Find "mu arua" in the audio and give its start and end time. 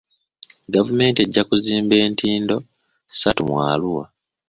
3.47-4.05